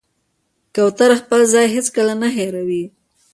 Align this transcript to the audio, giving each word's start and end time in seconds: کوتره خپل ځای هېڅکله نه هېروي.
کوتره 0.75 1.15
خپل 1.21 1.41
ځای 1.53 1.65
هېڅکله 1.75 2.13
نه 2.21 2.29
هېروي. 2.37 2.83